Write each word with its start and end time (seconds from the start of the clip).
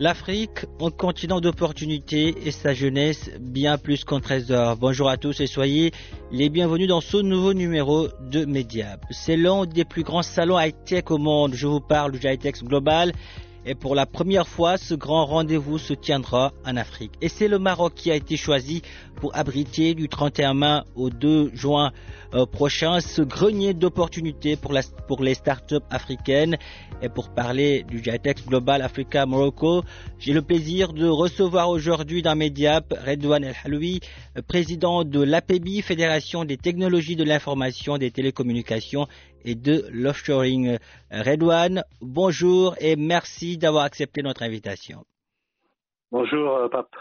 L'Afrique, 0.00 0.64
un 0.80 0.90
continent 0.90 1.40
d'opportunités 1.40 2.32
et 2.46 2.52
sa 2.52 2.72
jeunesse 2.72 3.30
bien 3.40 3.78
plus 3.78 4.04
qu'un 4.04 4.20
trésor. 4.20 4.76
Bonjour 4.76 5.08
à 5.08 5.16
tous 5.16 5.40
et 5.40 5.48
soyez 5.48 5.90
les 6.30 6.50
bienvenus 6.50 6.86
dans 6.86 7.00
ce 7.00 7.16
nouveau 7.16 7.52
numéro 7.52 8.06
de 8.30 8.44
Mediap. 8.44 9.04
C'est 9.10 9.36
l'un 9.36 9.66
des 9.66 9.84
plus 9.84 10.04
grands 10.04 10.22
salons 10.22 10.56
high-tech 10.56 11.10
au 11.10 11.18
monde. 11.18 11.54
Je 11.54 11.66
vous 11.66 11.80
parle 11.80 12.12
du 12.12 12.24
high-tech 12.24 12.62
global. 12.62 13.12
Et 13.70 13.74
pour 13.74 13.94
la 13.94 14.06
première 14.06 14.48
fois, 14.48 14.78
ce 14.78 14.94
grand 14.94 15.26
rendez-vous 15.26 15.76
se 15.76 15.92
tiendra 15.92 16.54
en 16.64 16.78
Afrique. 16.78 17.12
Et 17.20 17.28
c'est 17.28 17.48
le 17.48 17.58
Maroc 17.58 17.92
qui 17.94 18.10
a 18.10 18.14
été 18.14 18.38
choisi 18.38 18.80
pour 19.16 19.36
abriter 19.36 19.94
du 19.94 20.08
31 20.08 20.54
mai 20.54 20.78
au 20.96 21.10
2 21.10 21.50
juin 21.54 21.92
euh, 22.32 22.46
prochain 22.46 23.00
ce 23.00 23.20
grenier 23.20 23.74
d'opportunités 23.74 24.56
pour, 24.56 25.22
les 25.22 25.34
startups 25.34 25.84
africaines. 25.90 26.56
Et 27.02 27.10
pour 27.10 27.28
parler 27.28 27.84
du 27.86 28.02
GITEX 28.02 28.46
Global 28.46 28.80
Africa 28.80 29.26
Morocco, 29.26 29.82
j'ai 30.18 30.32
le 30.32 30.40
plaisir 30.40 30.94
de 30.94 31.06
recevoir 31.06 31.68
aujourd'hui 31.68 32.22
dans 32.22 32.34
Mediap 32.36 32.94
Redouane 33.06 33.44
El 33.44 33.54
Haloui, 33.64 34.00
euh, 34.38 34.40
président 34.40 35.04
de 35.04 35.20
l'APBI, 35.22 35.82
Fédération 35.82 36.46
des 36.46 36.56
technologies 36.56 37.16
de 37.16 37.24
l'information 37.24 37.98
des 37.98 38.10
télécommunications 38.10 39.08
et 39.44 39.54
de 39.54 39.84
l'offshoring. 39.90 40.78
Redouane, 41.10 41.82
bonjour 42.00 42.74
et 42.80 42.96
merci 42.96 43.58
d'avoir 43.58 43.84
accepté 43.84 44.22
notre 44.22 44.42
invitation. 44.42 45.04
Bonjour, 46.10 46.56
euh, 46.56 46.68
Pape. 46.68 46.96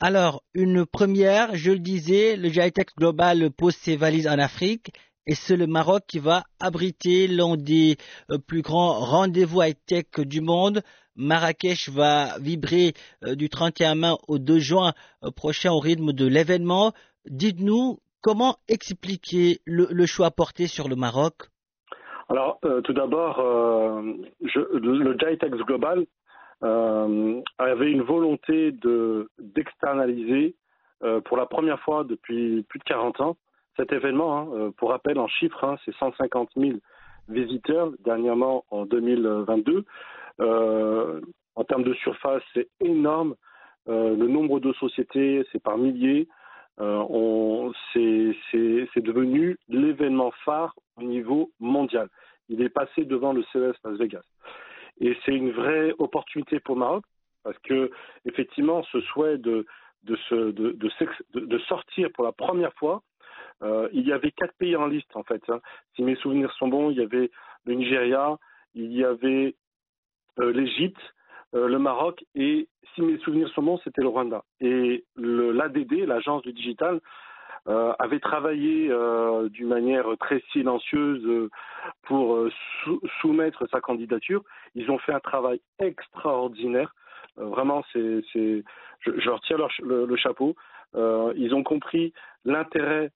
Alors, 0.00 0.42
une 0.54 0.84
première, 0.84 1.54
je 1.54 1.70
le 1.70 1.78
disais, 1.78 2.36
le 2.36 2.48
GITEX 2.48 2.94
Global 2.96 3.50
pose 3.52 3.76
ses 3.76 3.96
valises 3.96 4.26
en 4.26 4.38
Afrique 4.38 4.92
et 5.26 5.36
c'est 5.36 5.56
le 5.56 5.68
Maroc 5.68 6.02
qui 6.08 6.18
va 6.18 6.42
abriter 6.58 7.28
l'un 7.28 7.56
des 7.56 7.96
euh, 8.30 8.38
plus 8.38 8.62
grands 8.62 8.98
rendez-vous 8.98 9.62
high-tech 9.62 10.06
du 10.26 10.40
monde. 10.40 10.82
Marrakech 11.14 11.90
va 11.90 12.38
vibrer 12.40 12.94
euh, 13.22 13.36
du 13.36 13.48
31 13.48 13.94
mai 13.94 14.12
au 14.26 14.38
2 14.38 14.58
juin 14.58 14.94
prochain 15.36 15.70
au 15.70 15.78
rythme 15.78 16.12
de 16.12 16.26
l'événement. 16.26 16.92
Dites-nous 17.26 18.00
comment 18.22 18.56
expliquer 18.68 19.60
le, 19.66 20.06
choix 20.06 20.30
porté 20.30 20.66
sur 20.66 20.88
le 20.88 20.96
Maroc? 20.96 21.34
Alors, 22.30 22.58
euh, 22.64 22.80
tout 22.80 22.94
d'abord, 22.94 23.40
euh, 23.40 24.00
le 24.40 25.18
GITEX 25.18 25.58
Global 25.66 26.06
euh, 26.62 27.40
avait 27.58 27.90
une 27.90 28.02
volonté 28.02 28.72
de 28.72 29.28
d'externaliser 29.38 30.54
pour 31.24 31.36
la 31.36 31.46
première 31.46 31.80
fois 31.80 32.04
depuis 32.04 32.62
plus 32.68 32.78
de 32.78 32.84
40 32.84 33.20
ans 33.20 33.36
cet 33.76 33.90
événement, 33.92 34.38
hein, 34.38 34.70
pour 34.76 34.90
rappel 34.90 35.18
en 35.18 35.26
chiffres, 35.26 35.64
hein, 35.64 35.76
c'est 35.84 35.92
150 35.96 36.50
000 36.56 36.74
visiteurs 37.28 37.90
dernièrement 38.04 38.64
en 38.70 38.84
2022. 38.84 39.84
Euh, 40.40 41.20
en 41.56 41.64
termes 41.64 41.82
de 41.82 41.94
surface, 41.94 42.42
c'est 42.54 42.68
énorme. 42.80 43.34
Le 43.88 44.28
nombre 44.28 44.60
de 44.60 44.72
sociétés, 44.74 45.44
c'est 45.50 45.60
par 45.60 45.76
milliers. 45.76 46.28
Euh, 46.80 47.70
c'est 47.92 49.00
devenu 49.02 49.56
l'événement 49.68 50.32
phare 50.44 50.74
au 50.96 51.02
niveau 51.02 51.50
mondial. 51.60 52.08
Il 52.48 52.62
est 52.62 52.70
passé 52.70 53.04
devant 53.04 53.32
le 53.32 53.42
CES 53.52 53.76
Las 53.84 53.98
Vegas. 53.98 54.24
Et 55.00 55.16
c'est 55.24 55.34
une 55.34 55.52
vraie 55.52 55.94
opportunité 55.98 56.60
pour 56.60 56.76
Maroc 56.76 57.04
parce 57.44 57.58
que 57.58 57.90
effectivement, 58.24 58.82
ce 58.84 59.00
souhait 59.00 59.38
de, 59.38 59.66
de, 60.04 60.16
se, 60.28 60.50
de, 60.52 60.72
de 61.34 61.58
sortir 61.60 62.10
pour 62.12 62.24
la 62.24 62.32
première 62.32 62.72
fois 62.74 63.02
euh, 63.62 63.88
il 63.92 64.06
y 64.06 64.12
avait 64.12 64.32
quatre 64.32 64.54
pays 64.54 64.76
en 64.76 64.86
liste 64.86 65.14
en 65.14 65.22
fait. 65.22 65.42
Hein. 65.48 65.60
Si 65.94 66.02
mes 66.02 66.16
souvenirs 66.16 66.52
sont 66.58 66.68
bons, 66.68 66.90
il 66.90 66.98
y 66.98 67.02
avait 67.02 67.30
le 67.64 67.74
Nigeria, 67.74 68.36
il 68.74 68.92
y 68.92 69.04
avait 69.04 69.54
euh, 70.40 70.52
l'Égypte, 70.52 71.00
euh, 71.54 71.68
le 71.68 71.78
Maroc 71.78 72.24
et 72.34 72.68
si 72.94 73.02
mes 73.02 73.18
souvenirs 73.18 73.48
sont 73.50 73.62
bons, 73.62 73.78
c'était 73.84 74.02
le 74.02 74.08
Rwanda. 74.08 74.42
Et 74.60 75.04
l'ADD, 75.16 76.06
l'agence 76.06 76.42
du 76.42 76.52
digital, 76.52 77.00
euh, 77.68 77.92
avait 78.00 78.18
travaillé 78.18 78.88
euh, 78.90 79.48
d'une 79.48 79.68
manière 79.68 80.06
très 80.18 80.42
silencieuse 80.52 81.48
pour 82.02 82.48
sou 82.82 83.00
soumettre 83.20 83.68
sa 83.70 83.80
candidature. 83.80 84.42
Ils 84.74 84.90
ont 84.90 84.98
fait 84.98 85.12
un 85.12 85.20
travail 85.20 85.60
extraordinaire. 85.78 86.94
vraiment, 87.36 87.84
c'est, 87.92 88.22
je, 88.34 88.62
je 89.04 89.56
leur 89.56 89.70
le, 89.82 90.06
le, 90.06 90.16
chapeau. 90.16 90.56
ils 91.36 91.54
ont 91.54 91.62
compris 91.62 92.12
l'intérêt 92.44 93.10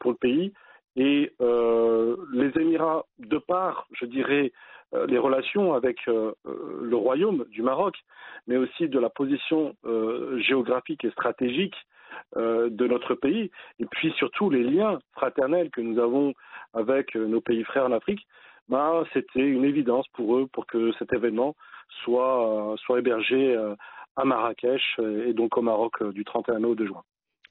pour 0.00 0.12
le 0.12 0.16
pays. 0.16 0.52
Et 0.96 1.32
euh, 1.40 2.16
les 2.32 2.50
Émirats, 2.60 3.06
de 3.18 3.38
par, 3.38 3.86
je 3.92 4.04
dirais, 4.06 4.52
euh, 4.94 5.06
les 5.06 5.18
relations 5.18 5.72
avec 5.72 5.98
le 6.06 6.96
royaume 6.96 7.44
du 7.50 7.62
Maroc, 7.62 7.96
mais 8.46 8.56
aussi 8.56 8.88
de 8.88 8.98
la 8.98 9.08
position 9.08 9.74
géographique 10.38 11.04
et 11.04 11.10
stratégique 11.10 11.76
de 12.36 12.86
notre 12.86 13.14
pays, 13.14 13.50
et 13.78 13.86
puis 13.86 14.12
surtout 14.18 14.50
les 14.50 14.62
liens 14.62 14.98
fraternels 15.12 15.70
que 15.70 15.80
nous 15.80 15.98
avons 15.98 16.34
avec 16.74 17.14
nos 17.14 17.40
pays 17.40 17.64
frères 17.64 17.86
en 17.86 17.92
Afrique, 17.92 18.26
ben, 18.68 19.04
c'était 19.12 19.40
une 19.40 19.64
évidence 19.64 20.06
pour 20.08 20.36
eux 20.36 20.46
pour 20.52 20.66
que 20.66 20.92
cet 20.98 21.12
événement 21.12 21.54
soit, 22.04 22.74
soit 22.84 22.98
hébergé 22.98 23.56
à 24.16 24.24
Marrakech 24.24 24.98
et 24.98 25.32
donc 25.32 25.56
au 25.56 25.62
Maroc 25.62 26.02
du 26.10 26.24
31 26.24 26.64
au 26.64 26.74
2 26.74 26.86
juin. 26.86 27.02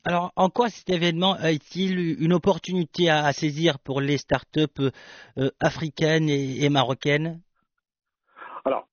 Alors, 0.03 0.31
en 0.35 0.49
quoi 0.49 0.69
cet 0.69 0.89
événement 0.89 1.37
est-il 1.37 2.23
une 2.23 2.33
opportunité 2.33 3.09
à, 3.09 3.25
à, 3.25 3.33
saisir 3.33 3.77
pour 3.79 4.01
les 4.01 4.17
startups 4.17 4.89
euh, 5.37 5.49
africaines 5.59 6.27
et, 6.27 6.65
et, 6.65 6.69
marocaines? 6.69 7.39
Alors, 8.65 8.87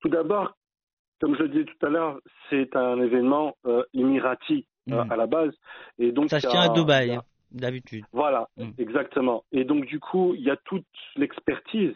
tout 0.00 0.08
d'abord, 0.08 0.56
comme 1.20 1.36
je 1.36 1.42
le 1.42 1.48
disais 1.50 1.64
tout 1.66 1.86
à 1.86 1.88
l'heure, 1.88 2.18
c'est 2.48 2.74
un 2.74 3.00
événement 3.00 3.56
euh, 3.66 3.84
émirati 3.94 4.66
mmh. 4.86 4.92
euh, 4.92 5.04
à 5.08 5.16
la 5.16 5.26
base. 5.26 5.52
Et 5.98 6.10
donc, 6.10 6.30
Ça 6.30 6.40
se 6.40 6.48
tient 6.48 6.62
à 6.62 6.68
Dubaï, 6.70 7.12
a... 7.12 7.22
d'habitude. 7.52 8.04
Voilà, 8.12 8.48
mmh. 8.56 8.70
exactement. 8.78 9.44
Et 9.52 9.64
donc, 9.64 9.86
du 9.86 10.00
coup, 10.00 10.34
il 10.34 10.42
y 10.42 10.50
a 10.50 10.56
toute 10.64 10.86
l'expertise 11.14 11.94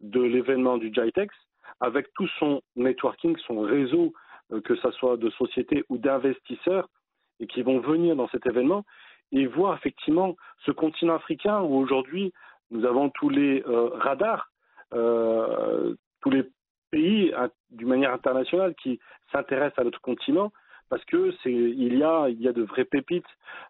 de 0.00 0.20
l'événement 0.20 0.76
du 0.76 0.92
GITEX 0.92 1.32
avec 1.78 2.12
tout 2.14 2.28
son 2.40 2.62
networking, 2.74 3.36
son 3.46 3.60
réseau, 3.60 4.12
euh, 4.52 4.60
que 4.60 4.74
ce 4.74 4.90
soit 4.92 5.16
de 5.16 5.30
sociétés 5.30 5.84
ou 5.88 5.98
d'investisseurs 5.98 6.88
et 7.40 7.46
qui 7.46 7.62
vont 7.62 7.80
venir 7.80 8.16
dans 8.16 8.28
cet 8.28 8.46
événement 8.46 8.84
et 9.32 9.46
voir 9.46 9.74
effectivement 9.74 10.36
ce 10.64 10.70
continent 10.70 11.14
africain 11.14 11.60
où 11.60 11.74
aujourd'hui 11.74 12.32
nous 12.70 12.84
avons 12.84 13.10
tous 13.10 13.28
les 13.28 13.62
euh, 13.66 13.90
radars, 13.94 14.50
euh, 14.94 15.94
tous 16.20 16.30
les 16.30 16.44
pays 16.90 17.32
d'une 17.70 17.88
manière 17.88 18.12
internationale 18.12 18.74
qui 18.74 19.00
s'intéressent 19.32 19.78
à 19.78 19.84
notre 19.84 20.00
continent 20.00 20.52
parce 20.90 21.04
que 21.06 21.32
c'est 21.42 21.52
il 21.52 21.96
y 21.96 22.02
a 22.02 22.28
il 22.28 22.40
y 22.42 22.48
a 22.48 22.52
de 22.52 22.62
vraies 22.62 22.84
pépites. 22.84 23.24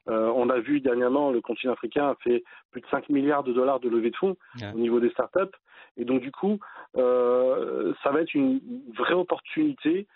Euh, 0.08 0.32
on 0.34 0.50
a 0.50 0.58
vu 0.58 0.80
dernièrement 0.80 1.30
le 1.30 1.40
continent 1.40 1.72
africain 1.72 2.08
a 2.08 2.16
fait 2.16 2.42
plus 2.72 2.80
de 2.80 2.86
5 2.88 3.08
milliards 3.10 3.44
de 3.44 3.52
dollars 3.52 3.78
de 3.78 3.88
levée 3.88 4.10
de 4.10 4.16
fonds 4.16 4.36
au 4.74 4.78
niveau 4.78 4.98
des 4.98 5.10
startups. 5.10 5.56
Et 5.96 6.04
donc 6.04 6.20
du 6.20 6.32
coup 6.32 6.58
ça 6.94 8.10
va 8.10 8.20
être 8.20 8.34
une 8.34 8.60
vraie 8.96 9.14
opportunité 9.14 10.08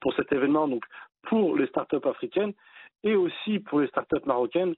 pour 0.00 0.14
cet 0.14 0.32
événement. 0.32 0.68
Donc 0.68 0.84
pour 1.22 1.56
les 1.56 1.66
startups 1.66 2.06
africaines 2.06 2.52
et 3.06 3.16
aussi 3.16 3.60
pour 3.60 3.80
les 3.80 3.86
startups 3.88 4.26
marocaines 4.26 4.74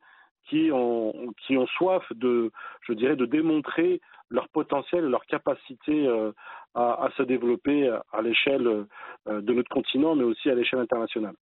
qui 0.48 0.70
ont, 0.72 1.34
qui 1.46 1.56
ont 1.56 1.66
soif 1.66 2.04
de, 2.12 2.50
je 2.82 2.92
dirais, 2.92 3.16
de 3.16 3.26
démontrer 3.26 4.00
leur 4.30 4.48
potentiel 4.48 5.04
leur 5.04 5.24
capacité 5.26 6.06
euh, 6.06 6.32
à, 6.74 7.04
à, 7.06 7.10
se 7.16 7.22
développer 7.22 7.88
à 8.12 8.22
l'échelle 8.22 8.66
euh, 8.66 9.40
de 9.40 9.52
notre 9.54 9.70
continent, 9.70 10.14
mais 10.14 10.24
aussi 10.24 10.50
à 10.50 10.54
l'échelle 10.54 10.80
internationale. 10.80 11.34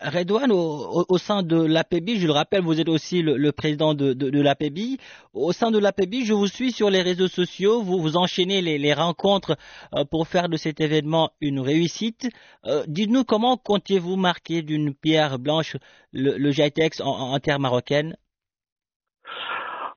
Redouane, 0.00 0.50
au, 0.52 1.18
sein 1.18 1.42
de 1.42 1.60
l'APB, 1.62 2.16
je 2.16 2.26
le 2.26 2.32
rappelle, 2.32 2.62
vous 2.62 2.80
êtes 2.80 2.88
aussi 2.88 3.22
le, 3.22 3.52
président 3.52 3.94
de, 3.94 4.12
de, 4.14 4.40
l'APB. 4.40 4.98
Au 5.34 5.52
sein 5.52 5.70
de 5.70 5.78
l'APB, 5.78 6.24
je 6.24 6.32
vous 6.32 6.46
suis 6.46 6.72
sur 6.72 6.88
les 6.90 7.02
réseaux 7.02 7.28
sociaux. 7.28 7.82
Vous, 7.82 8.00
vous 8.00 8.16
enchaînez 8.16 8.62
les, 8.62 8.92
rencontres 8.94 9.56
euh, 9.94 10.04
pour 10.04 10.28
faire 10.28 10.48
de 10.48 10.56
cet 10.56 10.80
événement 10.80 11.30
une 11.40 11.60
réussite. 11.60 12.28
Euh, 12.66 12.82
dites-nous 12.86 13.24
comment 13.24 13.56
comptez-vous 13.56 14.16
marquer 14.16 14.62
d'une 14.62 14.94
pierre 14.94 15.38
blanche 15.38 15.76
le, 16.12 16.50
GITEX 16.50 17.00
en, 17.00 17.38
terre 17.38 17.58
marocaine? 17.60 18.16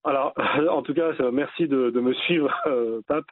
Alors, 0.04 0.34
en 0.70 0.82
tout 0.84 0.94
cas, 0.94 1.12
merci 1.32 1.68
de, 1.68 1.90
me 2.00 2.14
suivre, 2.14 2.54
Pape. 3.08 3.26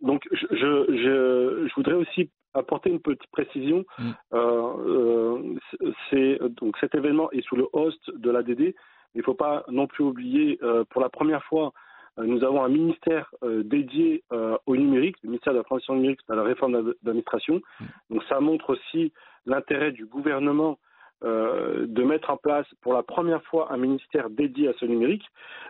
donc, 0.00 0.22
je, 0.30 1.74
voudrais 1.74 1.94
aussi 1.94 2.30
apporter 2.54 2.90
une 2.90 3.00
petite 3.00 3.30
précision. 3.30 3.84
Mm. 3.98 4.10
Euh, 4.34 5.56
euh, 5.82 5.92
c'est 6.10 6.38
donc 6.60 6.76
cet 6.78 6.94
événement 6.94 7.30
est 7.32 7.42
sous 7.42 7.56
le 7.56 7.66
host 7.72 8.00
de 8.14 8.30
l'ADD. 8.30 8.74
Il 9.14 9.18
ne 9.18 9.22
faut 9.22 9.34
pas 9.34 9.64
non 9.68 9.86
plus 9.86 10.04
oublier, 10.04 10.58
euh, 10.62 10.84
pour 10.90 11.00
la 11.02 11.08
première 11.08 11.44
fois, 11.44 11.72
nous 12.18 12.44
avons 12.44 12.62
un 12.62 12.68
ministère 12.68 13.30
dédié 13.42 14.22
au 14.66 14.76
numérique, 14.76 15.16
le 15.22 15.30
ministère 15.30 15.54
de 15.54 15.58
la 15.58 15.64
transition 15.64 15.94
numérique, 15.94 16.20
à 16.28 16.34
la 16.34 16.42
réforme 16.42 16.94
d'administration. 17.02 17.62
Mm. 17.80 17.84
Donc 18.10 18.24
ça 18.24 18.38
montre 18.40 18.70
aussi 18.70 19.14
l'intérêt 19.46 19.92
du 19.92 20.04
gouvernement 20.04 20.78
de 21.22 22.02
mettre 22.02 22.28
en 22.28 22.36
place 22.36 22.66
pour 22.82 22.92
la 22.92 23.02
première 23.02 23.42
fois 23.44 23.72
un 23.72 23.78
ministère 23.78 24.28
dédié 24.28 24.68
à 24.68 24.74
ce 24.78 24.84
numérique, 24.84 25.24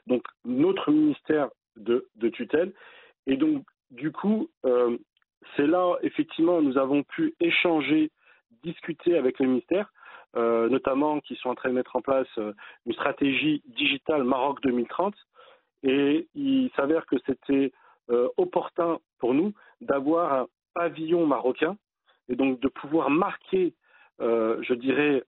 donc 0.08 0.24
notre 0.44 0.90
ministère 0.90 1.48
de, 1.76 2.08
de 2.16 2.28
tutelle. 2.28 2.72
Et 3.28 3.36
donc, 3.36 3.64
du 3.92 4.10
coup, 4.10 4.48
c'est 5.56 5.66
là, 5.66 5.96
effectivement, 6.02 6.62
nous 6.62 6.78
avons 6.78 7.02
pu 7.02 7.34
échanger, 7.40 8.10
discuter 8.62 9.16
avec 9.16 9.38
le 9.38 9.46
ministère, 9.46 9.92
euh, 10.36 10.68
notamment 10.68 11.20
qui 11.20 11.36
sont 11.36 11.50
en 11.50 11.54
train 11.54 11.68
de 11.68 11.74
mettre 11.74 11.94
en 11.96 12.00
place 12.00 12.28
euh, 12.38 12.54
une 12.86 12.94
stratégie 12.94 13.62
digitale 13.66 14.24
Maroc 14.24 14.62
2030. 14.62 15.14
Et 15.82 16.28
il 16.34 16.70
s'avère 16.76 17.04
que 17.06 17.16
c'était 17.26 17.72
euh, 18.10 18.28
opportun 18.36 18.98
pour 19.18 19.34
nous 19.34 19.52
d'avoir 19.80 20.32
un 20.32 20.46
pavillon 20.74 21.26
marocain 21.26 21.76
et 22.28 22.36
donc 22.36 22.60
de 22.60 22.68
pouvoir 22.68 23.10
marquer, 23.10 23.74
je 24.20 24.74
dirais, 24.74 25.24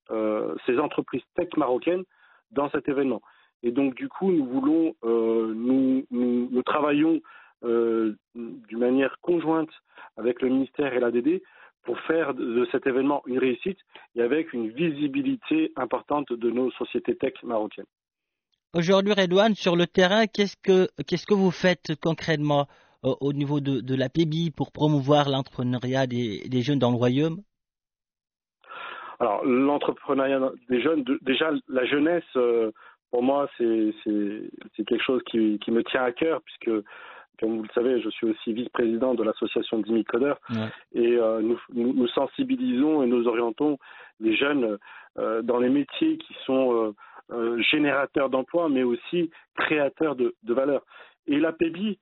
ces 0.64 0.78
entreprises 0.78 1.24
tech 1.34 1.48
marocaines 1.56 2.04
dans 2.52 2.70
cet 2.70 2.88
événement. 2.88 3.20
Et 3.64 3.72
donc, 3.72 3.94
du 3.94 4.08
coup, 4.08 4.30
nous 4.30 4.46
voulons, 4.46 4.94
nous, 5.02 6.62
travaillons 6.62 7.20
d'une 7.64 8.78
manière 8.78 9.16
conjointe 9.20 9.70
avec 10.16 10.42
le 10.42 10.48
ministère 10.48 10.92
et 10.92 11.00
l'ADD 11.00 11.40
pour 11.84 11.98
faire 12.00 12.34
de 12.34 12.66
cet 12.72 12.86
événement 12.86 13.22
une 13.26 13.38
réussite 13.38 13.78
et 14.14 14.22
avec 14.22 14.52
une 14.52 14.70
visibilité 14.70 15.72
importante 15.76 16.32
de 16.32 16.50
nos 16.50 16.70
sociétés 16.72 17.16
tech 17.16 17.34
marocaines. 17.42 17.84
Aujourd'hui, 18.74 19.12
Redouane, 19.12 19.54
sur 19.54 19.76
le 19.76 19.86
terrain, 19.86 20.26
qu'est-ce 20.26 20.56
que, 20.56 20.88
qu'est-ce 21.06 21.26
que 21.26 21.34
vous 21.34 21.52
faites 21.52 21.92
concrètement 22.02 22.66
euh, 23.04 23.14
au 23.20 23.32
niveau 23.32 23.60
de, 23.60 23.80
de 23.80 23.94
la 23.94 24.08
PBI 24.08 24.50
pour 24.50 24.72
promouvoir 24.72 25.28
l'entrepreneuriat 25.28 26.06
des, 26.06 26.40
des, 26.48 26.62
jeunes 26.62 26.80
dans 26.80 26.90
le 26.90 26.96
royaume? 26.96 27.36
Alors, 29.20 29.44
l'entrepreneuriat 29.44 30.40
des 30.68 30.82
jeunes, 30.82 31.04
déjà, 31.22 31.52
la 31.68 31.84
jeunesse, 31.84 32.24
euh, 32.34 32.72
pour 33.12 33.22
moi, 33.22 33.48
c'est, 33.58 33.94
quelque 34.76 35.04
chose 35.04 35.22
qui, 35.30 35.60
qui, 35.60 35.70
me 35.70 35.84
tient 35.84 36.02
à 36.02 36.10
cœur, 36.10 36.40
puisque 36.42 36.84
comme 37.40 37.56
vous 37.56 37.62
le 37.62 37.68
savez, 37.74 38.00
je 38.00 38.08
suis 38.10 38.26
aussi 38.26 38.52
vice-président 38.52 39.14
de 39.14 39.22
l'association 39.22 39.78
d'Imicodeurs 39.78 40.38
et 40.92 41.16
euh, 41.16 41.40
nous, 41.40 41.58
nous, 41.72 42.08
sensibilisons 42.08 43.02
et 43.02 43.06
nous 43.06 43.26
orientons 43.26 43.78
les 44.20 44.36
jeunes 44.36 44.78
euh, 45.18 45.42
dans 45.42 45.58
les 45.58 45.68
métiers 45.68 46.18
qui 46.18 46.34
sont 46.44 46.94
euh, 47.30 47.62
générateurs 47.62 48.30
d'emplois, 48.30 48.68
mais 48.68 48.82
aussi 48.82 49.30
créateurs 49.56 50.16
de, 50.16 50.34
de 50.42 50.54
valeur. 50.54 50.82
Et 51.26 51.38
l'APBI, 51.38 51.98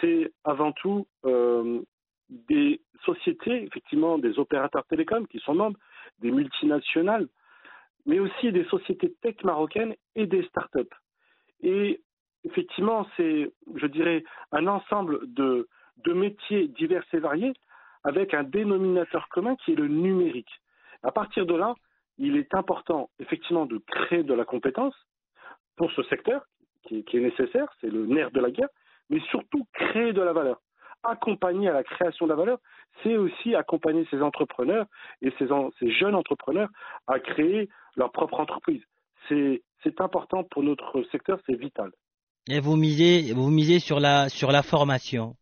c'est 0.00 0.32
avant 0.44 0.72
tout 0.72 1.06
des 2.28 2.80
sociétés, 3.04 3.64
effectivement, 3.64 4.18
des 4.18 4.38
opérateurs 4.38 4.84
télécoms 4.86 5.26
qui 5.26 5.40
sont 5.40 5.54
membres, 5.54 5.78
des 6.20 6.30
multinationales, 6.30 7.26
mais 8.06 8.20
aussi 8.20 8.52
des 8.52 8.64
sociétés 8.64 9.12
tech 9.20 9.36
marocaines 9.42 9.94
et 10.14 10.26
des 10.26 10.44
startups. 10.44 10.94
Et 11.62 12.00
effectivement, 12.44 13.06
c'est, 13.16 13.50
je 13.74 13.86
dirais, 13.86 14.24
un 14.52 14.66
ensemble 14.66 15.32
de, 15.32 15.68
métiers 16.06 16.68
divers 16.68 17.04
et 17.12 17.18
variés 17.18 17.52
avec 18.04 18.34
un 18.34 18.42
dénominateur 18.42 19.28
commun 19.28 19.56
qui 19.56 19.72
est 19.72 19.76
le 19.76 19.88
numérique. 19.88 20.60
À 21.02 21.12
partir 21.12 21.46
de 21.46 21.54
là, 21.54 21.74
il 22.18 22.36
est 22.36 22.54
important, 22.54 23.10
effectivement, 23.18 23.66
de 23.66 23.78
créer 23.86 24.22
de 24.22 24.34
la 24.34 24.44
compétence 24.44 24.94
pour 25.76 25.90
ce 25.92 26.02
secteur 26.04 26.42
qui, 26.86 27.04
est 27.12 27.20
nécessaire, 27.20 27.68
c'est 27.80 27.90
le 27.90 28.06
nerf 28.06 28.30
de 28.32 28.40
la 28.40 28.50
guerre, 28.50 28.68
mais 29.08 29.20
surtout 29.30 29.66
créer 29.72 30.12
de 30.12 30.22
la 30.22 30.32
valeur. 30.32 30.60
Accompagner 31.02 31.68
à 31.68 31.72
la 31.72 31.84
création 31.84 32.26
de 32.26 32.30
la 32.30 32.36
valeur, 32.36 32.58
c'est 33.02 33.16
aussi 33.16 33.54
accompagner 33.54 34.06
ces 34.10 34.20
entrepreneurs 34.20 34.86
et 35.22 35.32
ces 35.38 35.90
jeunes 35.92 36.14
entrepreneurs 36.14 36.68
à 37.06 37.20
créer 37.20 37.68
leur 37.96 38.12
propre 38.12 38.40
entreprise. 38.40 38.82
C'est 39.28 40.00
important 40.00 40.44
pour 40.44 40.62
notre 40.62 41.02
secteur, 41.04 41.38
c'est 41.46 41.54
vital. 41.54 41.90
Et 42.48 42.60
vous 42.60 42.76
misez, 42.76 43.32
vous 43.32 43.50
misez 43.50 43.78
sur 43.78 44.00
la, 44.00 44.28
sur 44.28 44.50
la 44.50 44.62
formation. 44.62 45.34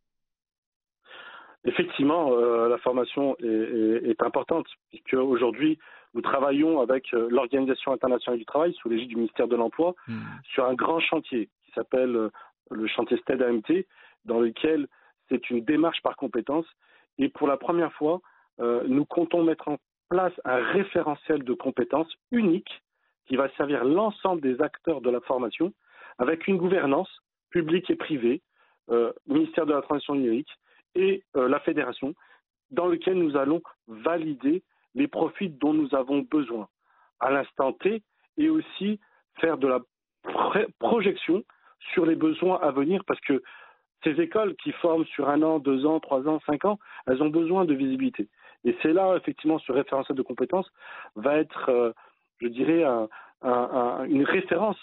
Effectivement, 1.65 2.33
euh, 2.33 2.69
la 2.69 2.79
formation 2.79 3.37
est, 3.39 3.47
est, 3.47 4.11
est, 4.11 4.23
importante, 4.23 4.67
puisque 4.91 5.15
aujourd'hui, 5.15 5.79
nous 6.15 6.23
travaillons 6.23 6.81
avec 6.81 7.13
euh, 7.13 7.29
l'Organisation 7.31 7.93
internationale 7.93 8.39
du 8.39 8.47
travail, 8.47 8.75
sous 8.75 8.89
l'égide 8.89 9.09
du 9.09 9.17
ministère 9.17 9.49
de 9.49 9.57
l'Emploi, 9.57 9.95
hmm. 10.07 10.21
sur 10.45 10.65
un 10.65 10.75
grand 10.75 11.01
chantier 11.01 11.49
qui 11.65 11.73
s'appelle 11.73 12.17
euh, 12.17 12.31
le 12.71 12.87
chantier 12.87 13.19
STED 13.19 13.43
AMT, 13.43 13.85
dans 14.25 14.41
lequel 14.41 14.87
c'est 15.29 15.51
une 15.51 15.65
démarche 15.65 16.01
par 16.03 16.17
compétence. 16.17 16.67
Et 17.19 17.29
pour 17.29 17.49
la 17.49 17.57
première 17.57 17.93
fois, 17.95 18.21
nous 18.59 19.05
comptons 19.05 19.43
mettre 19.43 19.69
en 19.69 19.77
place 20.09 20.33
un 20.45 20.57
référentiel 20.57 21.45
de 21.45 21.53
compétences 21.55 22.13
unique 22.31 22.83
qui 23.27 23.37
va 23.37 23.49
servir 23.57 23.85
l'ensemble 23.85 24.41
des 24.41 24.61
acteurs 24.61 25.01
de 25.01 25.11
la 25.11 25.21
formation 25.21 25.73
avec 26.19 26.47
une 26.47 26.57
gouvernance 26.57 27.11
publique 27.51 27.91
et 27.91 27.97
privée, 27.97 28.43
euh, 28.91 29.13
ministère 29.27 29.67
de 29.67 29.73
la 29.73 29.83
Transition 29.83 30.15
numérique 30.15 30.51
et 30.95 31.23
euh, 31.37 31.49
la 31.49 31.61
fédération, 31.61 32.15
dans 32.71 32.87
lequel 32.87 33.15
nous 33.15 33.37
allons 33.37 33.63
valider 33.87 34.63
les 34.95 35.09
profits 35.09 35.49
dont 35.49 35.73
nous 35.73 35.95
avons 35.95 36.21
besoin 36.21 36.69
à 37.21 37.31
l'instant 37.31 37.73
T 37.73 38.03
et 38.37 38.49
aussi 38.51 39.01
faire 39.41 39.59
de 39.59 39.69
la 39.69 39.81
projection 40.79 41.43
sur 41.93 42.05
les 42.05 42.17
besoins 42.17 42.59
à 42.61 42.71
venir 42.71 43.05
parce 43.07 43.21
que 43.21 43.43
ces 44.05 44.21
écoles 44.21 44.55
qui 44.57 44.73
forment 44.73 45.07
sur 45.07 45.29
un 45.29 45.43
an, 45.43 45.59
deux 45.59 45.87
ans, 45.87 46.01
trois 46.01 46.27
ans, 46.29 46.41
cinq 46.47 46.65
ans, 46.65 46.79
elles 47.07 47.23
ont 47.23 47.31
besoin 47.31 47.65
de 47.65 47.75
visibilité. 47.75 48.29
Et 48.65 48.77
c'est 48.83 48.93
là, 48.93 49.17
effectivement, 49.17 49.59
ce 49.59 49.73
référentiel 49.73 50.17
de 50.17 50.23
compétences 50.23 50.71
va 51.17 51.37
être, 51.37 51.69
euh, 51.69 51.93
je 52.41 52.49
dirais, 52.49 52.85
un, 52.85 53.09
un, 53.43 54.05
une 54.05 54.25
référence 54.25 54.79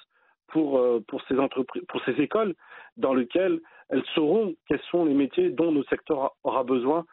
pour, 0.55 0.79
euh, 0.79 1.03
pour, 1.09 1.21
ces 1.27 1.37
entreprises, 1.37 1.83
pour 1.89 2.01
ces 2.05 2.13
écoles 2.13 2.55
dans 2.95 3.13
lesquelles 3.13 3.59
elles 3.89 4.05
sauront 4.15 4.55
quels 4.69 4.79
sont 4.89 5.03
les 5.03 5.13
métiers 5.13 5.49
dont 5.49 5.69
nos 5.69 5.83
secteurs 5.83 6.31
aura 6.45 6.63
besoin 6.63 7.03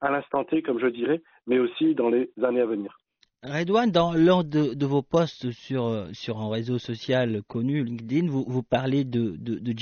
à 0.00 0.12
l'instant 0.12 0.44
T, 0.44 0.62
comme 0.62 0.78
je 0.78 0.86
dirais, 0.86 1.20
mais 1.48 1.58
aussi 1.58 1.96
dans 1.96 2.10
les 2.10 2.30
années 2.44 2.60
à 2.60 2.66
venir. 2.66 2.96
Redouane, 3.42 3.90
dans 3.90 4.12
l'un 4.12 4.44
de, 4.44 4.86
vos 4.86 5.02
posts 5.02 5.50
sur, 5.50 6.06
sur 6.12 6.38
un 6.38 6.48
réseau 6.48 6.78
social 6.78 7.42
connu, 7.48 7.82
LinkedIn, 7.82 8.28
vous, 8.30 8.44
vous 8.46 8.62
parlez 8.62 9.02
de, 9.02 9.34
de, 9.36 9.58
de. 9.58 9.72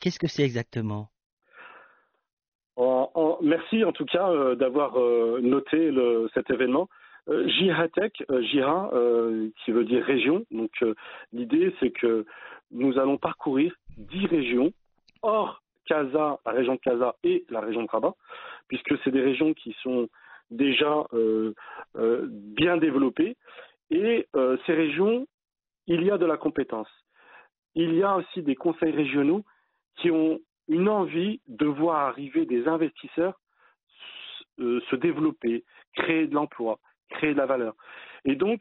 Qu'est-ce 0.00 0.18
que 0.18 0.26
c'est 0.26 0.42
exactement? 0.42 1.10
Merci 3.42 3.84
en 3.84 3.92
tout 3.92 4.04
cas 4.04 4.28
euh, 4.30 4.54
d'avoir 4.54 4.98
euh, 4.98 5.40
noté 5.42 5.90
le, 5.90 6.28
cet 6.34 6.50
événement. 6.50 6.88
Euh, 7.30 7.46
Jihatech, 7.48 8.24
euh, 8.30 8.42
Jira, 8.42 8.90
euh, 8.92 9.50
qui 9.64 9.70
veut 9.70 9.84
dire 9.84 10.04
région. 10.04 10.44
Donc 10.50 10.72
l'idée, 11.32 11.74
c'est 11.80 11.90
que 11.90 12.26
nous 12.70 12.98
allons 12.98 13.18
parcourir 13.18 13.74
dix 13.96 14.26
régions 14.26 14.72
hors 15.22 15.62
Casa, 15.86 16.38
la 16.44 16.52
région 16.52 16.74
de 16.74 16.80
Casa 16.80 17.16
et 17.24 17.44
la 17.48 17.60
région 17.60 17.82
de 17.82 17.88
Rabat, 17.88 18.14
puisque 18.68 18.96
c'est 19.02 19.10
des 19.10 19.22
régions 19.22 19.54
qui 19.54 19.74
sont 19.82 20.08
déjà 20.50 21.04
bien 21.94 22.76
développées. 22.76 23.36
Et 23.90 24.28
ces 24.66 24.72
régions, 24.72 25.26
il 25.88 26.04
y 26.04 26.10
a 26.12 26.18
de 26.18 26.26
la 26.26 26.36
compétence. 26.36 26.88
Il 27.74 27.94
y 27.94 28.04
a 28.04 28.16
aussi 28.16 28.42
des 28.42 28.54
conseils 28.54 28.92
régionaux 28.92 29.44
qui 29.96 30.12
ont 30.12 30.38
une 30.68 30.88
envie 30.88 31.40
de 31.48 31.66
voir 31.66 32.06
arriver 32.06 32.46
des 32.46 32.68
investisseurs 32.68 33.40
se 34.58 34.96
développer, 34.96 35.64
créer 35.94 36.28
de 36.28 36.34
l'emploi 36.34 36.78
créer 37.10 37.32
de 37.32 37.38
la 37.38 37.46
valeur. 37.46 37.74
Et 38.24 38.36
donc, 38.36 38.60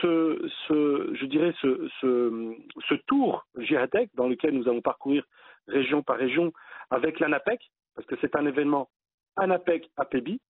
ce, 0.00 0.48
ce 0.68 1.14
je 1.14 1.26
dirais, 1.26 1.54
ce, 1.60 1.88
ce, 2.00 2.94
tour 3.06 3.46
Giratec, 3.58 4.10
dans 4.14 4.28
lequel 4.28 4.54
nous 4.54 4.68
allons 4.68 4.80
parcourir 4.80 5.24
région 5.68 6.02
par 6.02 6.16
région 6.16 6.52
avec 6.90 7.20
l'ANAPEC, 7.20 7.60
parce 7.94 8.06
que 8.06 8.16
c'est 8.20 8.36
un 8.36 8.46
événement 8.46 8.88
ANAPEC 9.36 9.90
APEBI, 9.96 10.40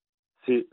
c'est, 0.46 0.66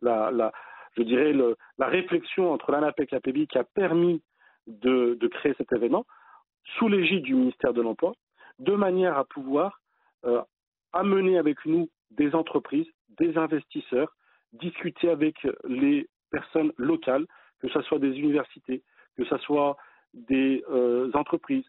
la, 0.00 0.52
je 0.96 1.02
dirais, 1.02 1.34
la 1.78 1.86
réflexion 1.86 2.52
entre 2.52 2.72
l'ANAPEC 2.72 3.12
et 3.12 3.16
la 3.16 3.20
PBI 3.20 3.46
qui 3.46 3.58
a 3.58 3.64
permis 3.64 4.22
de, 4.66 5.16
de 5.20 5.28
créer 5.28 5.54
cet 5.58 5.72
événement 5.72 6.04
sous 6.76 6.88
l'égide 6.88 7.22
du 7.22 7.34
ministère 7.34 7.72
de 7.72 7.82
l'Emploi, 7.82 8.12
de 8.58 8.72
manière 8.72 9.16
à 9.16 9.24
pouvoir 9.24 9.80
euh, 10.24 10.42
amener 10.92 11.38
avec 11.38 11.64
nous 11.64 11.88
des 12.10 12.34
entreprises, 12.34 12.86
des 13.18 13.36
investisseurs, 13.38 14.14
discuter 14.52 15.08
avec 15.10 15.36
les 15.66 16.08
personnes 16.30 16.72
locales, 16.76 17.26
que 17.60 17.68
ce 17.68 17.80
soit 17.82 17.98
des 17.98 18.16
universités, 18.18 18.82
que 19.16 19.24
ce 19.24 19.36
soit 19.38 19.76
des 20.14 20.64
euh, 20.70 21.10
entreprises, 21.14 21.64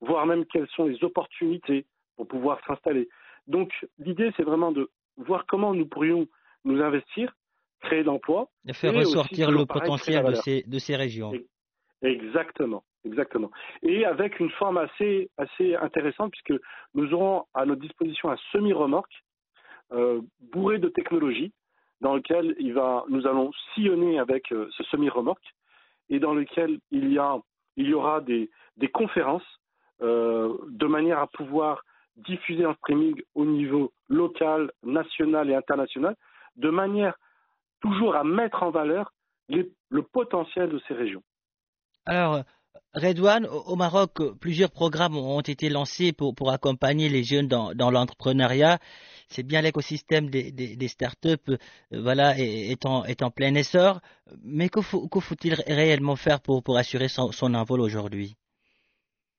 voir 0.00 0.26
même 0.26 0.44
quelles 0.46 0.68
sont 0.68 0.86
les 0.86 1.02
opportunités 1.04 1.86
pour 2.16 2.26
pouvoir 2.26 2.58
s'installer. 2.66 3.08
Donc 3.46 3.70
l'idée, 3.98 4.32
c'est 4.36 4.44
vraiment 4.44 4.72
de 4.72 4.90
voir 5.16 5.46
comment 5.46 5.74
nous 5.74 5.86
pourrions 5.86 6.26
nous 6.64 6.80
investir, 6.80 7.34
créer 7.80 8.04
d'emplois. 8.04 8.48
Et 8.66 8.72
faire 8.72 8.94
ressortir 8.94 9.50
le 9.50 9.66
potentiel 9.66 10.24
de 10.24 10.34
ces, 10.34 10.62
de 10.62 10.78
ces 10.78 10.96
régions. 10.96 11.32
Exactement, 12.02 12.84
exactement. 13.04 13.50
Et 13.82 14.04
avec 14.04 14.40
une 14.40 14.50
forme 14.50 14.78
assez, 14.78 15.30
assez 15.36 15.74
intéressante, 15.76 16.32
puisque 16.32 16.60
nous 16.94 17.12
aurons 17.12 17.44
à 17.54 17.64
notre 17.64 17.80
disposition 17.80 18.30
un 18.30 18.38
semi-remorque 18.50 19.22
euh, 19.92 20.20
bourré 20.40 20.78
de 20.78 20.88
technologies, 20.88 21.52
dans 22.02 22.16
lequel 22.16 22.56
nous 22.58 23.26
allons 23.26 23.52
sillonner 23.72 24.18
avec 24.18 24.50
euh, 24.52 24.68
ce 24.76 24.82
semi-remorque, 24.84 25.54
et 26.10 26.18
dans 26.18 26.34
lequel 26.34 26.80
il 26.90 27.12
y, 27.12 27.94
aura 27.94 28.20
des, 28.20 28.50
conférences 28.92 29.46
euh, 30.02 30.52
de 30.68 30.86
manière 30.86 31.20
à 31.20 31.28
pouvoir 31.28 31.84
diffuser 32.16 32.66
en 32.66 32.74
streaming 32.74 33.22
au 33.36 33.44
niveau 33.44 33.92
local, 34.08 34.72
national 34.82 35.48
et 35.48 35.54
international, 35.54 36.16
de 36.56 36.70
manière 36.70 37.14
toujours 37.80 38.16
à 38.16 38.24
mettre 38.24 38.64
en 38.64 38.70
valeur 38.70 39.12
le 39.48 40.02
potentiel 40.02 40.70
de 40.70 40.80
ces 40.88 40.94
régions. 40.94 41.22
Alors, 42.04 42.42
Redouane, 42.94 43.46
au 43.46 43.74
Maroc, 43.74 44.18
plusieurs 44.38 44.70
programmes 44.70 45.16
ont 45.16 45.40
été 45.40 45.70
lancés 45.70 46.12
pour, 46.12 46.34
accompagner 46.52 47.08
les 47.08 47.22
jeunes 47.22 47.48
dans, 47.48 47.90
l'entrepreneuriat. 47.90 48.78
C'est 49.28 49.42
bien 49.46 49.62
l'écosystème 49.62 50.28
des, 50.28 50.88
startups 50.88 51.38
euh, 51.48 51.56
voilà, 51.90 52.34
est, 52.36 52.84
en, 52.84 53.04
est 53.04 53.22
en 53.22 53.30
plein 53.30 53.54
essor. 53.54 54.00
Mais 54.44 54.68
que, 54.68 54.82
faut, 54.82 55.08
il 55.44 55.54
réellement 55.54 56.16
faire 56.16 56.42
pour, 56.42 56.62
pour 56.62 56.76
assurer 56.76 57.08
son, 57.08 57.32
son 57.32 57.54
envol 57.54 57.80
aujourd'hui? 57.80 58.36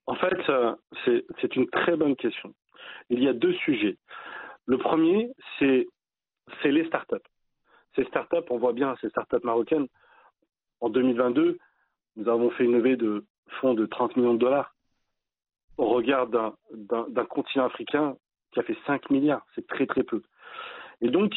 En 0.08 0.16
fait, 0.16 0.50
euh, 0.50 0.74
c'est 1.06 1.56
une 1.56 1.70
très 1.70 1.96
bonne 1.96 2.16
question. 2.16 2.54
Il 3.10 3.22
y 3.24 3.28
a 3.28 3.34
deux 3.34 3.54
sujets. 3.54 3.98
Le 4.66 4.80
premier, 4.80 5.30
c'est 5.60 5.86
les 6.66 6.88
startups. 6.88 7.16
Ces 7.96 8.06
startups, 8.06 8.48
on 8.50 8.58
voit 8.58 8.74
bien 8.74 8.96
ces 9.00 9.10
startups 9.10 9.44
marocaines, 9.44 9.88
en 10.82 10.90
2022, 10.90 11.60
nous 12.16 12.30
avons 12.30 12.50
fait 12.52 12.66
une 12.66 12.74
levée 12.74 12.96
de 12.96 13.26
fonds 13.60 13.74
de 13.74 13.86
30 13.86 14.18
millions 14.18 14.34
de 14.34 14.40
dollars 14.40 14.76
au 15.78 15.88
regard 15.88 16.28
d'un 16.28 17.26
continent 17.26 17.66
africain 17.66 18.16
qui 18.52 18.60
a 18.60 18.64
fait 18.64 18.78
5 18.86 19.10
milliards. 19.10 19.46
C'est 19.56 19.66
très 19.68 19.88
très 19.88 20.04
peu. 20.04 20.22
Et 21.02 21.10
donc, 21.10 21.34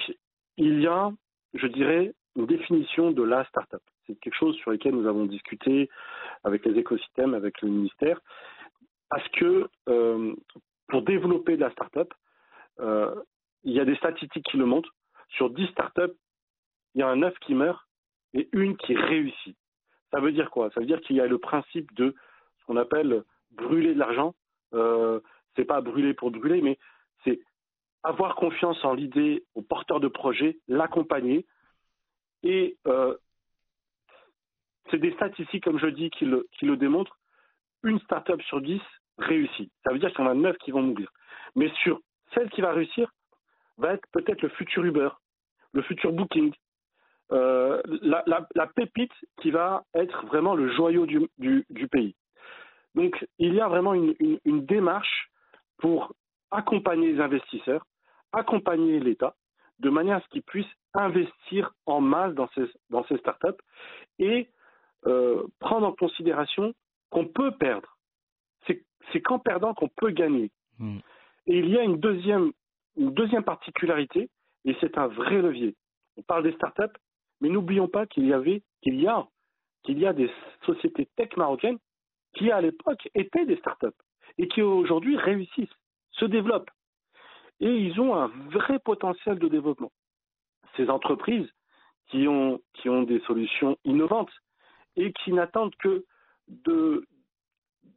il 0.57 0.81
y 0.81 0.87
a, 0.87 1.11
je 1.55 1.67
dirais, 1.67 2.15
une 2.37 2.47
définition 2.47 3.11
de 3.11 3.23
la 3.23 3.45
start-up. 3.47 3.83
C'est 4.07 4.19
quelque 4.21 4.37
chose 4.37 4.57
sur 4.57 4.71
lequel 4.71 4.95
nous 4.95 5.09
avons 5.09 5.25
discuté 5.25 5.89
avec 6.45 6.65
les 6.67 6.79
écosystèmes, 6.79 7.35
avec 7.35 7.61
le 7.63 7.69
ministère, 7.69 8.21
parce 9.09 9.27
que 9.31 9.69
euh, 9.89 10.35
pour 10.89 11.03
développer 11.03 11.57
de 11.57 11.63
la 11.63 11.71
start-up, 11.73 12.13
euh, 12.81 13.15
il 13.65 13.73
y 13.73 13.81
a 13.81 13.85
des 13.85 13.97
statistiques 13.97 14.47
qui 14.47 14.59
le 14.59 14.67
montrent. 14.67 14.93
Sur 15.31 15.51
10 15.51 15.67
start-up, 15.69 16.15
il 16.95 17.01
y 17.01 17.03
a 17.03 17.09
un 17.09 17.17
9 17.17 17.35
qui 17.41 17.55
meurt 17.55 17.83
et 18.35 18.49
une 18.53 18.77
qui 18.77 18.95
réussit. 18.95 19.57
Ça 20.11 20.21
veut 20.21 20.33
dire 20.33 20.51
quoi? 20.51 20.71
Ça 20.71 20.81
veut 20.81 20.87
dire 20.87 21.01
qu'il 21.01 21.17
y 21.17 21.21
a 21.21 21.27
le 21.27 21.39
principe 21.39 21.93
de 21.95 22.15
ce 22.61 22.67
qu'on 22.67 22.77
appelle 22.77 23.25
brûler 23.53 23.95
de 23.95 23.99
l'argent. 23.99 24.35
Euh, 24.75 25.21
c'est 25.55 25.65
pas 25.65 25.81
brûler 25.81 26.15
pour 26.15 26.31
brûler, 26.31 26.61
mais 26.61 26.79
c'est 27.25 27.41
avoir 28.03 28.37
confiance 28.37 28.85
en 28.85 28.95
l'idée, 28.95 29.45
au 29.55 29.63
porteur 29.63 30.01
de 30.01 30.09
projet, 30.09 30.59
l'accompagner. 30.69 31.47
Et 32.43 32.77
euh, 32.87 33.17
c'est 34.91 34.99
des 34.99 35.13
statistiques, 35.15 35.65
comme 35.65 35.79
je 35.79 35.89
dis, 35.89 36.11
qui 36.11 36.25
le, 36.25 36.47
qui 36.53 36.67
le 36.67 36.77
démontrent. 36.77 37.19
Une 37.83 37.99
start-up 38.01 38.41
sur 38.43 38.61
dix 38.61 38.81
réussit. 39.19 39.71
Ça 39.85 39.93
veut 39.93 39.99
dire 39.99 40.11
qu'il 40.13 40.25
y 40.25 40.29
en 40.29 40.31
a 40.31 40.35
neuf 40.35 40.57
qui 40.59 40.71
vont 40.71 40.83
mourir. 40.83 41.11
Mais 41.55 41.71
sur 41.83 42.01
celle 42.35 42.51
qui 42.51 42.61
va 42.61 42.73
réussir, 42.73 43.11
va 43.79 43.95
être 43.95 44.07
peut-être 44.13 44.43
le 44.43 44.49
futur 44.51 44.85
Uber, 44.85 45.09
le 45.73 45.83
futur 45.83 46.13
Booking, 46.13 46.53
euh, 47.33 47.81
la, 48.03 48.23
la, 48.27 48.47
la, 48.55 48.67
pépite 48.69 49.13
qui 49.41 49.51
va 49.51 49.85
être 49.95 50.27
vraiment 50.27 50.55
le 50.55 50.73
joyau 50.75 51.07
du, 51.07 51.29
du, 51.39 51.65
du 51.71 51.89
pays. 51.89 52.15
Donc 52.95 53.27
il 53.39 53.55
y 53.55 53.61
a 53.61 53.69
vraiment 53.69 53.95
une, 53.95 54.15
une, 54.21 54.39
une, 54.45 54.65
démarche 54.65 55.29
pour 55.79 56.15
accompagner 56.51 57.13
les 57.13 57.21
investisseurs, 57.21 57.85
accompagner 58.33 59.01
l'État, 59.01 59.35
de 59.81 59.91
manière 59.91 60.19
à 60.19 60.21
ce 60.21 60.29
qu'ils 60.29 60.43
puissent 60.43 60.67
investir 60.95 61.73
en 61.85 62.01
masse 62.01 62.35
dans 62.35 62.49
ces, 62.55 62.65
dans 62.91 63.05
ces 63.07 63.19
startups 63.19 63.61
et 64.19 64.49
euh, 65.07 65.43
prendre 65.59 65.87
en 65.87 65.93
considération 65.93 66.75
qu'on 67.11 67.27
peut 67.27 67.53
perdre. 67.53 67.97
C'est 69.13 69.21
qu'en 69.21 69.39
perdant 69.39 69.73
qu'on 69.73 69.89
peut 69.89 70.11
gagner. 70.11 70.51
Mmh. 70.81 70.99
Et 71.47 71.59
il 71.59 71.69
y 71.69 71.79
a 71.79 71.83
une 71.83 72.01
deuxième, 72.01 72.51
une 72.97 73.15
deuxième 73.15 73.45
particularité, 73.45 74.29
et 74.65 74.77
c'est 74.81 74.99
un 74.99 75.07
vrai 75.07 75.41
levier. 75.41 75.77
On 76.17 76.23
parle 76.23 76.43
des 76.43 76.53
startups, 76.55 76.99
mais 77.41 77.49
n'oublions 77.49 77.89
pas 77.89 78.07
qu'il 78.07 78.27
y 78.27 78.33
avait, 78.33 78.63
qu'il 78.83 79.01
y 79.01 79.07
a, 79.07 79.27
qu'il 79.85 79.99
y 79.99 80.07
a 80.07 80.13
des 80.13 80.31
sociétés 80.65 81.09
tech 81.17 81.37
marocaines 81.37 81.79
qui 82.35 82.51
à 82.51 82.61
l'époque 82.61 83.09
étaient 83.15 83.47
des 83.47 83.57
startups 83.57 83.87
et 84.39 84.49
qui 84.49 84.63
aujourd'hui 84.63 85.17
réussissent, 85.17 85.69
se 86.13 86.25
développent. 86.25 86.71
Et 87.61 87.75
ils 87.75 87.99
ont 88.01 88.15
un 88.15 88.29
vrai 88.51 88.79
potentiel 88.79 89.39
de 89.39 89.49
développement. 89.49 89.93
Ces 90.77 90.91
entreprises 90.91 91.49
qui 92.09 92.29
ont, 92.29 92.61
des 92.85 93.21
solutions 93.27 93.77
innovantes 93.85 94.31
et 94.95 95.13
qui 95.13 95.33
n'attendent 95.33 95.75
que 95.77 96.05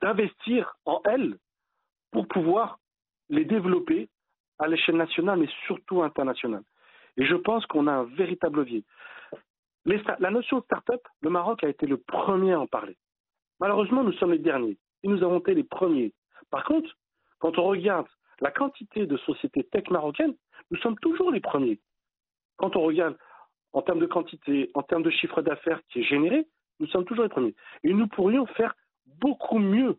d'investir 0.01 0.73
en 0.85 1.01
elles 1.05 1.37
pour 2.11 2.27
pouvoir 2.27 2.79
les 3.29 3.45
développer 3.45 4.09
à 4.57 4.67
l'échelle 4.67 4.97
nationale, 4.97 5.39
mais 5.39 5.49
surtout 5.67 6.01
internationale. 6.01 6.63
Et 7.17 7.25
je 7.25 7.35
pense 7.35 7.65
qu'on 7.67 7.87
a 7.87 7.91
un 7.91 8.03
véritable 8.03 8.59
levier. 8.59 8.83
Les, 9.89 9.99
la 10.19 10.29
notion 10.29 10.59
de 10.59 10.63
start-up, 10.65 11.01
le 11.21 11.31
Maroc 11.31 11.63
a 11.63 11.67
été 11.67 11.87
le 11.87 11.97
premier 11.97 12.53
à 12.53 12.59
en 12.59 12.67
parler. 12.67 12.95
Malheureusement, 13.59 14.03
nous 14.03 14.13
sommes 14.13 14.33
les 14.33 14.37
derniers. 14.37 14.77
Et 15.01 15.07
nous 15.07 15.23
avons 15.23 15.39
été 15.39 15.55
les 15.55 15.63
premiers. 15.63 16.13
Par 16.51 16.63
contre, 16.63 16.95
quand 17.39 17.57
on 17.57 17.63
regarde 17.63 18.05
la 18.39 18.51
quantité 18.51 19.07
de 19.07 19.17
sociétés 19.17 19.63
tech 19.63 19.89
marocaines, 19.89 20.35
nous 20.69 20.77
sommes 20.77 20.97
toujours 20.99 21.31
les 21.31 21.39
premiers. 21.39 21.79
Quand 22.57 22.75
on 22.75 22.81
regarde 22.81 23.17
en 23.73 23.81
termes 23.81 23.99
de 23.99 24.05
quantité, 24.05 24.69
en 24.75 24.83
termes 24.83 25.01
de 25.01 25.09
chiffre 25.09 25.41
d'affaires 25.41 25.81
qui 25.89 26.01
est 26.01 26.03
généré, 26.03 26.45
nous 26.79 26.87
sommes 26.87 27.05
toujours 27.05 27.23
les 27.23 27.29
premiers. 27.29 27.55
Et 27.83 27.91
nous 27.91 28.07
pourrions 28.07 28.45
faire 28.45 28.75
beaucoup 29.05 29.57
mieux. 29.57 29.97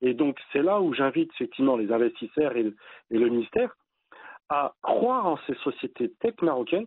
Et 0.00 0.14
donc, 0.14 0.40
c'est 0.50 0.62
là 0.62 0.80
où 0.80 0.94
j'invite 0.94 1.30
effectivement 1.34 1.76
les 1.76 1.92
investisseurs 1.92 2.56
et 2.56 2.72
le 3.10 3.28
ministère 3.28 3.76
à 4.48 4.72
croire 4.80 5.26
en 5.26 5.38
ces 5.46 5.54
sociétés 5.56 6.10
tech 6.20 6.36
marocaines 6.40 6.86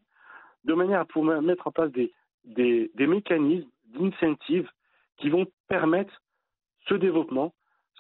de 0.64 0.74
manière 0.74 1.02
à 1.02 1.06
pouvoir 1.06 1.42
mettre 1.42 1.68
en 1.68 1.72
place 1.72 1.92
des, 1.92 2.12
des, 2.44 2.92
des 2.96 3.08
mécanismes 3.08 3.70
d'incentive 3.88 4.70
qui 5.18 5.30
vont 5.30 5.46
permettre 5.68 6.22
ce 6.88 6.96
développement, 6.96 7.54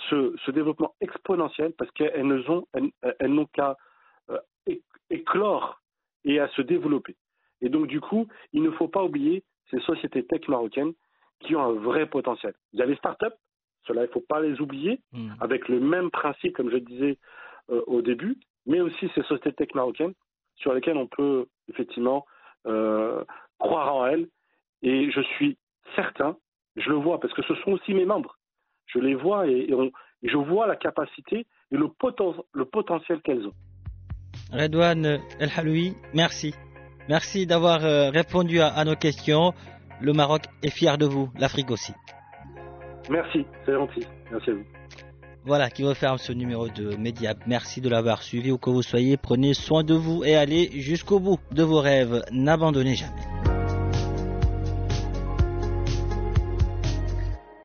ce, 0.09 0.35
ce 0.45 0.51
développement 0.51 0.95
exponentiel, 1.01 1.73
parce 1.77 1.91
qu'elles 1.91 2.25
n'ont 2.25 2.65
elles, 2.73 2.91
elles 3.19 3.45
qu'à 3.53 3.77
euh, 4.29 4.39
éclore 5.09 5.81
et 6.25 6.39
à 6.39 6.47
se 6.49 6.61
développer. 6.61 7.15
Et 7.61 7.69
donc, 7.69 7.87
du 7.87 8.01
coup, 8.01 8.27
il 8.51 8.63
ne 8.63 8.71
faut 8.71 8.87
pas 8.87 9.03
oublier 9.03 9.43
ces 9.71 9.79
sociétés 9.81 10.25
tech 10.25 10.47
marocaines 10.47 10.93
qui 11.39 11.55
ont 11.55 11.63
un 11.63 11.73
vrai 11.73 12.07
potentiel. 12.07 12.53
Il 12.73 12.79
y 12.79 12.81
a 12.81 12.85
les 12.85 12.95
startups, 12.95 13.35
cela, 13.87 14.01
il 14.01 14.07
ne 14.07 14.11
faut 14.11 14.21
pas 14.21 14.41
les 14.41 14.59
oublier, 14.61 15.01
mmh. 15.11 15.33
avec 15.39 15.67
le 15.67 15.79
même 15.79 16.09
principe, 16.09 16.55
comme 16.55 16.71
je 16.71 16.77
disais 16.77 17.17
euh, 17.69 17.81
au 17.87 18.01
début, 18.01 18.37
mais 18.65 18.81
aussi 18.81 19.09
ces 19.13 19.23
sociétés 19.23 19.53
tech 19.53 19.73
marocaines 19.75 20.13
sur 20.55 20.73
lesquelles 20.73 20.97
on 20.97 21.07
peut 21.07 21.47
effectivement 21.69 22.25
euh, 22.65 23.23
croire 23.63 23.95
en 23.95 24.05
elles. 24.05 24.27
Et 24.83 25.09
je 25.11 25.21
suis 25.35 25.57
certain, 25.95 26.35
je 26.75 26.89
le 26.89 26.95
vois, 26.95 27.19
parce 27.19 27.33
que 27.33 27.41
ce 27.43 27.55
sont 27.63 27.71
aussi 27.71 27.93
mes 27.93 28.05
membres. 28.05 28.37
Je 28.87 28.99
les 28.99 29.15
vois 29.15 29.47
et, 29.47 29.65
et, 29.69 29.73
on, 29.73 29.85
et 29.85 30.29
je 30.29 30.37
vois 30.37 30.67
la 30.67 30.75
capacité 30.75 31.47
et 31.71 31.77
le, 31.77 31.87
poten, 31.87 32.33
le 32.53 32.65
potentiel 32.65 33.21
qu'elles 33.21 33.47
ont. 33.47 33.53
Redouane 34.51 35.19
El 35.39 35.49
Haloui, 35.55 35.95
merci. 36.13 36.53
Merci 37.09 37.47
d'avoir 37.47 37.83
euh, 37.83 38.09
répondu 38.09 38.59
à, 38.59 38.67
à 38.67 38.83
nos 38.85 38.95
questions. 38.95 39.53
Le 40.01 40.13
Maroc 40.13 40.43
est 40.61 40.69
fier 40.69 40.97
de 40.97 41.05
vous, 41.05 41.29
l'Afrique 41.39 41.71
aussi. 41.71 41.93
Merci, 43.09 43.45
c'est 43.65 43.73
gentil. 43.73 44.05
Merci 44.31 44.49
à 44.51 44.53
vous. 44.53 44.65
Voilà 45.45 45.69
qui 45.69 45.83
referme 45.83 46.17
ce 46.17 46.31
numéro 46.31 46.69
de 46.69 46.95
Mediap. 46.95 47.37
Merci 47.47 47.81
de 47.81 47.89
l'avoir 47.89 48.23
suivi 48.23 48.51
où 48.51 48.57
que 48.57 48.69
vous 48.69 48.81
soyez. 48.81 49.17
Prenez 49.17 49.53
soin 49.53 49.83
de 49.83 49.93
vous 49.93 50.23
et 50.23 50.35
allez 50.35 50.69
jusqu'au 50.71 51.19
bout 51.19 51.37
de 51.51 51.63
vos 51.63 51.81
rêves. 51.81 52.21
N'abandonnez 52.31 52.95
jamais. 52.95 53.32